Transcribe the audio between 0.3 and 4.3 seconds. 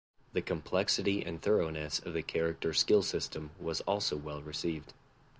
The complexity and thoroughness of the character skill system was also